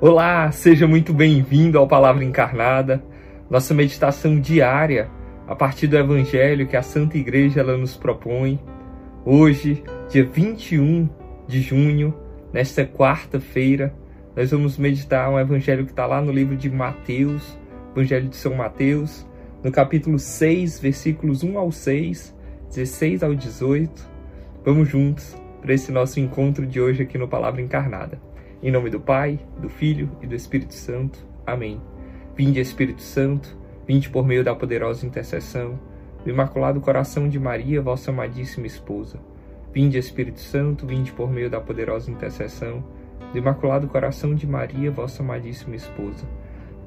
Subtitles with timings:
[0.00, 3.02] Olá, seja muito bem-vindo ao Palavra Encarnada,
[3.50, 5.10] nossa meditação diária
[5.44, 8.60] a partir do Evangelho que a Santa Igreja ela nos propõe.
[9.24, 11.08] Hoje, dia 21
[11.48, 12.14] de junho,
[12.52, 13.92] nesta quarta-feira,
[14.36, 17.58] nós vamos meditar um Evangelho que está lá no livro de Mateus,
[17.90, 19.26] Evangelho de São Mateus,
[19.64, 22.36] no capítulo 6, versículos 1 ao 6,
[22.68, 24.08] 16 ao 18.
[24.64, 28.27] Vamos juntos para esse nosso encontro de hoje aqui no Palavra Encarnada.
[28.60, 31.24] Em nome do Pai, do Filho e do Espírito Santo.
[31.46, 31.80] Amém.
[32.34, 35.78] Vinde, Espírito Santo, vinde por meio da poderosa intercessão
[36.24, 39.20] do Imaculado Coração de Maria, vossa amadíssima esposa.
[39.72, 42.82] Vinde, Espírito Santo, vinde por meio da poderosa intercessão
[43.32, 46.26] do Imaculado Coração de Maria, vossa amadíssima esposa.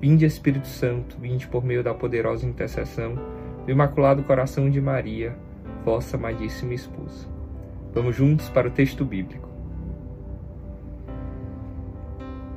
[0.02, 3.16] Vinde, Espírito Santo, vinde por meio da poderosa intercessão
[3.66, 5.38] do Imaculado Coração de Maria,
[5.86, 7.30] vossa amadíssima esposa.
[7.94, 9.51] Vamos juntos para o texto bíblico.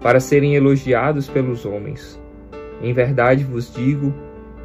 [0.00, 2.20] para serem elogiados pelos homens.
[2.82, 4.14] Em verdade vos digo,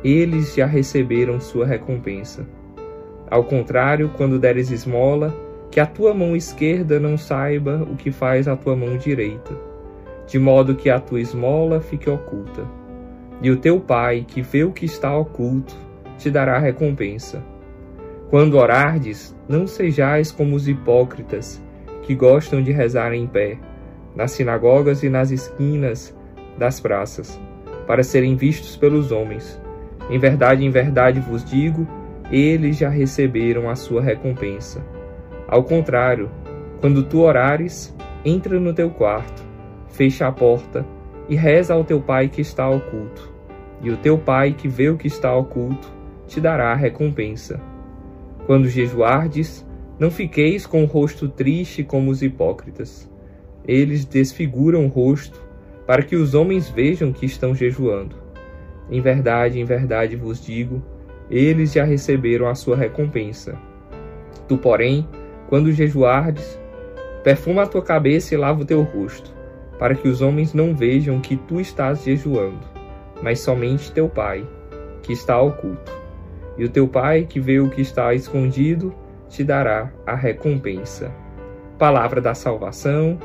[0.03, 2.45] eles já receberam sua recompensa.
[3.29, 5.35] Ao contrário, quando deres esmola,
[5.71, 9.53] que a tua mão esquerda não saiba o que faz a tua mão direita,
[10.27, 12.63] de modo que a tua esmola fique oculta.
[13.41, 15.75] E o teu Pai, que vê o que está oculto,
[16.17, 17.43] te dará recompensa.
[18.29, 21.61] Quando orardes, não sejais como os hipócritas,
[22.03, 23.57] que gostam de rezar em pé
[24.15, 26.15] nas sinagogas e nas esquinas
[26.57, 27.39] das praças,
[27.85, 29.61] para serem vistos pelos homens.
[30.09, 31.87] Em verdade, em verdade vos digo,
[32.31, 34.83] eles já receberam a sua recompensa.
[35.47, 36.31] Ao contrário,
[36.79, 39.43] quando tu orares, entra no teu quarto,
[39.89, 40.85] fecha a porta
[41.27, 43.33] e reza ao teu pai que está oculto.
[43.81, 45.91] E o teu pai que vê o que está oculto
[46.25, 47.59] te dará a recompensa.
[48.47, 49.65] Quando jejuardes,
[49.99, 53.09] não fiqueis com o rosto triste como os hipócritas
[53.67, 55.43] eles desfiguram o rosto,
[55.85, 58.15] para que os homens vejam que estão jejuando.
[58.89, 60.83] Em verdade, em verdade vos digo,
[61.29, 63.57] eles já receberam a sua recompensa.
[64.47, 65.07] Tu, porém,
[65.47, 66.59] quando jejuardes,
[67.23, 69.33] perfuma a tua cabeça e lava o teu rosto,
[69.79, 72.65] para que os homens não vejam que tu estás jejuando,
[73.21, 74.47] mas somente teu Pai,
[75.01, 75.91] que está oculto.
[76.57, 78.93] E o teu Pai, que vê o que está escondido,
[79.27, 81.11] te dará a recompensa.
[81.77, 83.19] Palavra da salvação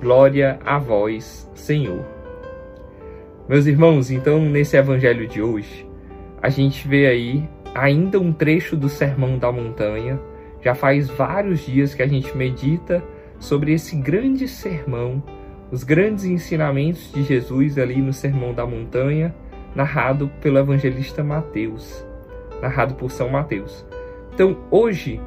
[0.00, 2.06] Glória a vós, Senhor.
[3.48, 5.84] Meus irmãos, então nesse evangelho de hoje,
[6.40, 10.20] a gente vê aí ainda um trecho do Sermão da Montanha.
[10.62, 13.02] Já faz vários dias que a gente medita
[13.40, 15.20] sobre esse grande sermão,
[15.72, 19.34] os grandes ensinamentos de Jesus ali no Sermão da Montanha,
[19.74, 22.06] narrado pelo evangelista Mateus,
[22.62, 23.84] narrado por São Mateus.
[24.32, 25.20] Então, hoje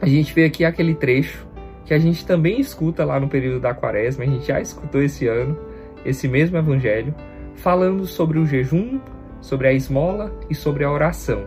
[0.00, 1.46] a gente vê aqui aquele trecho
[1.84, 5.26] que a gente também escuta lá no período da quaresma, a gente já escutou esse
[5.26, 5.58] ano,
[6.04, 7.14] esse mesmo evangelho,
[7.54, 9.00] falando sobre o jejum,
[9.40, 11.44] sobre a esmola e sobre a oração.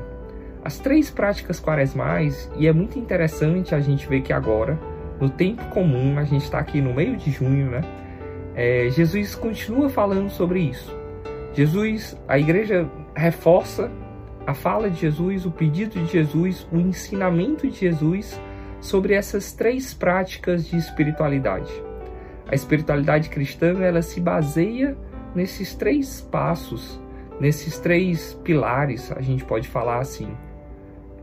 [0.63, 4.79] As três práticas quaresmais, e é muito interessante a gente ver que agora,
[5.19, 7.81] no tempo comum, a gente está aqui no meio de junho, né?
[8.55, 10.93] É, Jesus continua falando sobre isso.
[11.53, 13.91] Jesus, a igreja reforça
[14.45, 18.39] a fala de Jesus, o pedido de Jesus, o ensinamento de Jesus
[18.85, 21.71] sobre essas três práticas de espiritualidade.
[22.47, 24.95] A espiritualidade cristã ela se baseia
[25.33, 26.99] nesses três passos,
[27.39, 30.31] nesses três pilares, a gente pode falar assim.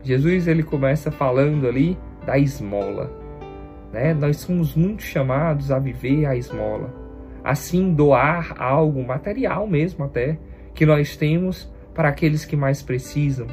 [0.03, 3.09] Jesus ele começa falando ali da esmola,
[3.93, 4.13] né?
[4.13, 6.93] Nós somos muito chamados a viver a esmola,
[7.43, 10.37] assim doar algo material mesmo até
[10.73, 13.47] que nós temos para aqueles que mais precisam.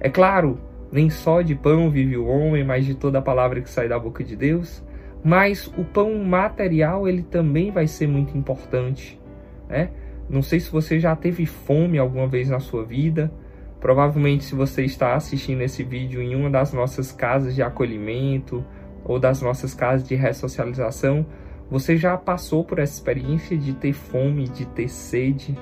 [0.00, 0.58] É claro,
[0.90, 3.98] nem só de pão vive o homem, mas de toda a palavra que sai da
[3.98, 4.84] boca de Deus.
[5.24, 9.20] Mas o pão material ele também vai ser muito importante,
[9.68, 9.90] né?
[10.28, 13.32] Não sei se você já teve fome alguma vez na sua vida.
[13.80, 18.64] Provavelmente, se você está assistindo esse vídeo em uma das nossas casas de acolhimento
[19.04, 21.26] ou das nossas casas de ressocialização,
[21.70, 25.56] você já passou por essa experiência de ter fome, de ter sede.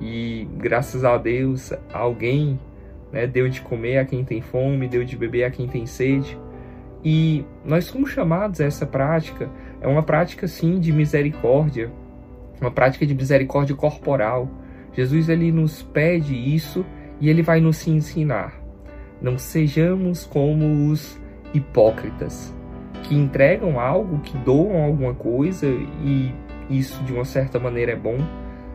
[0.00, 2.58] E graças a Deus, alguém
[3.12, 3.26] né?
[3.26, 6.38] deu de comer a quem tem fome, deu de beber a quem tem sede.
[7.04, 9.48] E nós somos chamados a essa prática,
[9.80, 11.90] é uma prática sim de misericórdia,
[12.60, 14.48] uma prática de misericórdia corporal.
[14.92, 16.84] Jesus ele nos pede isso
[17.20, 18.60] e ele vai nos ensinar.
[19.22, 21.20] Não sejamos como os
[21.54, 22.54] hipócritas
[23.04, 26.34] que entregam algo, que doam alguma coisa e
[26.68, 28.18] isso de uma certa maneira é bom,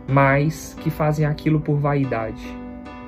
[0.07, 2.62] mas que fazem aquilo por vaidade.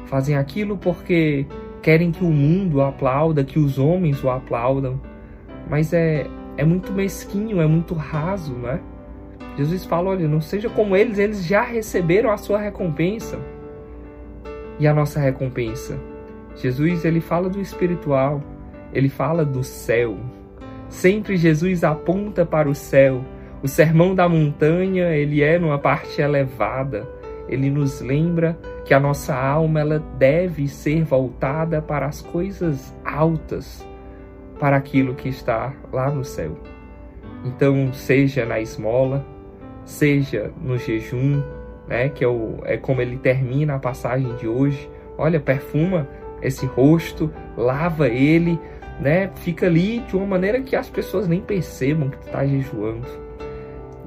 [0.06, 1.46] Fazem aquilo porque
[1.82, 5.00] querem que o mundo aplauda, que os homens o aplaudam.
[5.70, 8.80] Mas é, é muito mesquinho, é muito raso, né?
[9.58, 13.40] Jesus fala: olha, não seja como eles, eles já receberam a sua recompensa.
[14.80, 15.98] E a nossa recompensa?
[16.56, 18.42] Jesus ele fala do espiritual,
[18.94, 20.18] ele fala do céu.
[20.90, 23.24] Sempre Jesus aponta para o céu,
[23.64, 27.08] o sermão da montanha, ele é numa parte elevada.
[27.48, 33.86] Ele nos lembra que a nossa alma ela deve ser voltada para as coisas altas,
[34.60, 36.58] para aquilo que está lá no céu.
[37.44, 39.26] Então, seja na esmola,
[39.84, 41.44] seja no jejum,
[41.88, 44.90] né, que é, o, é como ele termina a passagem de hoje.
[45.18, 46.08] Olha, perfuma
[46.42, 48.60] esse rosto, lava ele,
[49.00, 53.25] né, fica ali de uma maneira que as pessoas nem percebam que tu está jejuando.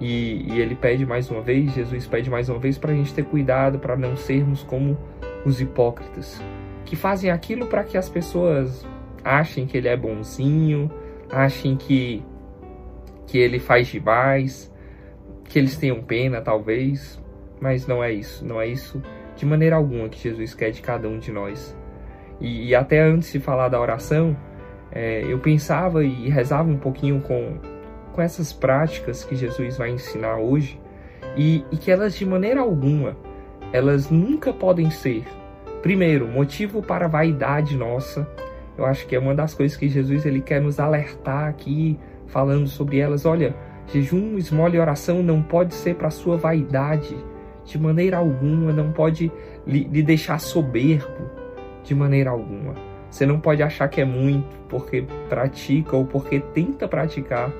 [0.00, 3.12] E, e, ele pede mais uma vez, Jesus pede mais uma vez para a gente
[3.12, 4.97] ter cuidado para não sermos como
[5.45, 6.41] os hipócritas,
[6.85, 8.87] que fazem aquilo para que as pessoas
[9.25, 10.91] achem que ele é bonzinho,
[11.31, 12.23] achem que,
[13.27, 14.73] que ele faz demais,
[15.45, 17.21] que eles tenham pena talvez,
[17.61, 19.03] mas não é isso, não é isso
[19.35, 21.77] de maneira alguma que Jesus quer de cada um de nós.
[22.41, 24.37] E, e até antes de falar da oração,
[24.91, 27.59] é, eu pensava e rezava um pouquinho com
[28.19, 30.81] com essas práticas que Jesus vai ensinar hoje
[31.37, 33.17] e, e que elas de maneira alguma,
[33.73, 35.23] elas nunca podem ser,
[35.82, 38.29] primeiro, motivo para a vaidade nossa.
[38.76, 42.67] Eu acho que é uma das coisas que Jesus ele quer nos alertar aqui, falando
[42.67, 43.25] sobre elas.
[43.25, 43.55] Olha,
[43.87, 47.17] jejum, esmola e oração não pode ser para sua vaidade,
[47.64, 49.31] de maneira alguma, não pode
[49.64, 51.31] lhe, lhe deixar soberbo,
[51.85, 52.75] de maneira alguma.
[53.09, 57.53] Você não pode achar que é muito porque pratica ou porque tenta praticar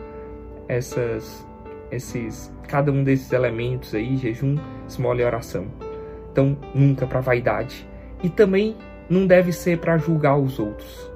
[0.69, 1.47] essas,
[1.91, 4.57] esses, cada um desses elementos aí, jejum,
[4.87, 5.67] esmola e oração.
[6.31, 7.89] Então, nunca para vaidade.
[8.23, 8.77] E também
[9.09, 11.11] não deve ser para julgar os outros.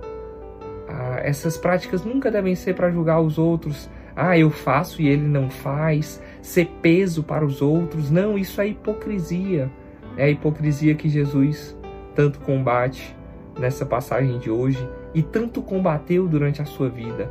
[0.89, 3.89] Ah, essas práticas nunca devem ser para julgar os outros.
[4.17, 6.23] Ah, eu faço e ele não faz.
[6.41, 8.11] Ser peso para os outros.
[8.11, 9.71] Não, isso é hipocrisia.
[10.17, 11.77] É a hipocrisia que Jesus
[12.15, 13.17] tanto combate
[13.59, 17.31] nessa passagem de hoje e tanto combateu durante a sua vida.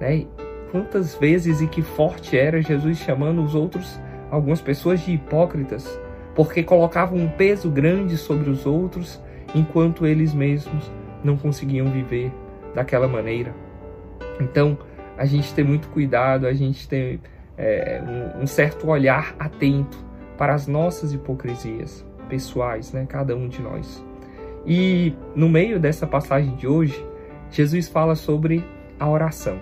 [0.00, 0.26] Né?
[0.74, 3.96] Quantas vezes e que forte era Jesus chamando os outros,
[4.28, 5.88] algumas pessoas de hipócritas,
[6.34, 9.22] porque colocavam um peso grande sobre os outros,
[9.54, 10.90] enquanto eles mesmos
[11.22, 12.32] não conseguiam viver
[12.74, 13.54] daquela maneira.
[14.40, 14.76] Então,
[15.16, 17.20] a gente tem muito cuidado, a gente tem
[17.56, 18.02] é,
[18.36, 19.96] um, um certo olhar atento
[20.36, 23.06] para as nossas hipocrisias pessoais, né?
[23.08, 24.04] Cada um de nós.
[24.66, 27.00] E no meio dessa passagem de hoje,
[27.48, 28.64] Jesus fala sobre
[28.98, 29.60] a oração.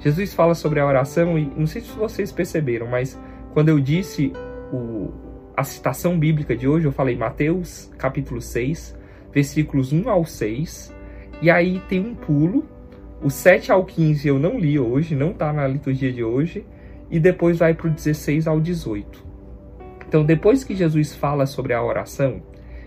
[0.00, 3.18] Jesus fala sobre a oração e não sei se vocês perceberam, mas
[3.52, 4.32] quando eu disse
[4.72, 5.12] o,
[5.56, 8.98] a citação bíblica de hoje, eu falei Mateus capítulo 6,
[9.32, 10.94] versículos 1 ao 6,
[11.42, 12.66] e aí tem um pulo,
[13.22, 16.66] o 7 ao 15 eu não li hoje, não está na liturgia de hoje,
[17.10, 19.26] e depois vai para o 16 ao 18.
[20.08, 22.42] Então, depois que Jesus fala sobre a oração,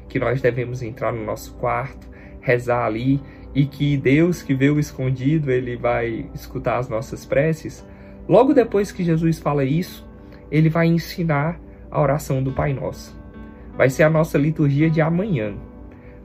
[0.10, 2.08] que nós devemos entrar no nosso quarto,
[2.42, 3.22] rezar ali
[3.56, 7.86] e que Deus que vê o escondido, ele vai escutar as nossas preces.
[8.28, 10.08] Logo depois que Jesus fala isso,
[10.50, 11.60] ele vai ensinar
[11.92, 13.16] a oração do Pai Nosso.
[13.78, 15.54] Vai ser a nossa liturgia de amanhã.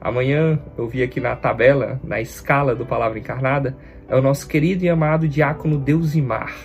[0.01, 4.83] Amanhã, eu vi aqui na tabela, na escala do Palavra Encarnada, é o nosso querido
[4.83, 6.55] e amado diácono Deusimar.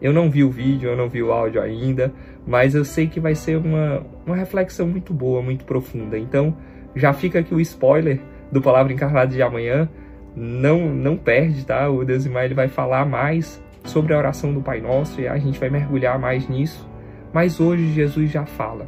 [0.00, 2.12] Eu não vi o vídeo, eu não vi o áudio ainda,
[2.46, 6.16] mas eu sei que vai ser uma, uma reflexão muito boa, muito profunda.
[6.16, 6.56] Então,
[6.94, 9.88] já fica aqui o spoiler do Palavra Encarnada de amanhã.
[10.34, 11.88] Não, não perde, tá?
[11.88, 15.58] O Deus ele vai falar mais sobre a oração do Pai Nosso e a gente
[15.58, 16.88] vai mergulhar mais nisso.
[17.32, 18.86] Mas hoje Jesus já fala.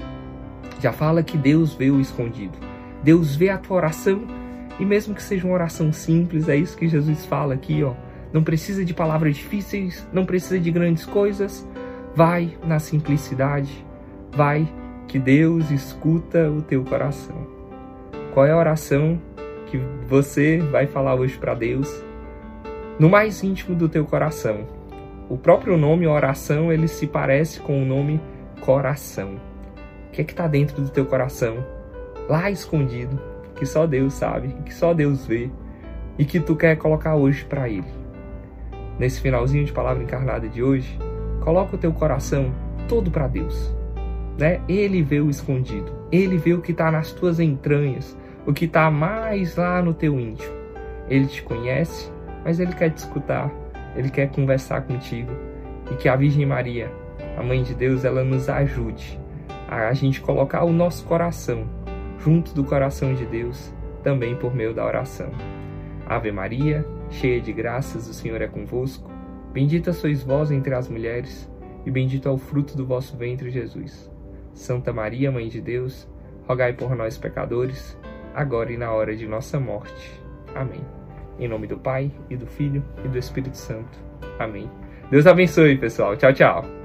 [0.81, 2.59] Já fala que Deus vê o escondido.
[3.03, 4.23] Deus vê a tua oração
[4.81, 7.93] e mesmo que seja uma oração simples, é isso que Jesus fala aqui, ó.
[8.33, 11.69] Não precisa de palavras difíceis, não precisa de grandes coisas.
[12.15, 13.85] Vai na simplicidade.
[14.33, 14.67] Vai
[15.07, 17.47] que Deus escuta o teu coração.
[18.33, 19.21] Qual é a oração
[19.71, 22.03] que você vai falar hoje para Deus
[22.99, 24.67] no mais íntimo do teu coração.
[25.29, 28.21] O próprio nome oração, ele se parece com o nome
[28.61, 29.37] coração.
[30.09, 31.65] O que é que está dentro do teu coração?
[32.29, 33.19] Lá escondido,
[33.55, 35.49] que só Deus sabe, que só Deus vê
[36.19, 37.87] e que tu quer colocar hoje para ele.
[38.99, 40.99] Nesse finalzinho de palavra encarnada de hoje,
[41.41, 42.53] coloca o teu coração
[42.89, 43.75] todo para Deus.
[44.37, 44.61] né?
[44.69, 45.93] Ele vê o escondido.
[46.11, 50.19] Ele vê o que está nas tuas entranhas, o que está mais lá no teu
[50.19, 50.55] íntimo.
[51.09, 52.13] Ele te conhece,
[52.45, 53.51] mas ele quer te escutar.
[53.97, 55.33] Ele quer conversar contigo.
[55.91, 56.91] E que a Virgem Maria,
[57.37, 59.19] a Mãe de Deus, ela nos ajude
[59.69, 61.65] a gente colocar o nosso coração
[62.19, 65.31] junto do coração de Deus, também por meio da oração.
[66.07, 69.11] Ave Maria, cheia de graças, o Senhor é convosco.
[69.53, 71.51] Bendita sois vós entre as mulheres,
[71.87, 74.11] e bendito é o fruto do vosso ventre, Jesus.
[74.53, 76.09] Santa Maria, Mãe de Deus,
[76.47, 77.97] rogai por nós, pecadores,
[78.35, 80.21] agora e na hora de nossa morte.
[80.55, 80.85] Amém.
[81.39, 83.99] Em nome do Pai, e do Filho, e do Espírito Santo.
[84.39, 84.71] Amém.
[85.11, 86.17] Deus abençoe, pessoal.
[86.17, 86.80] Tchau, tchau.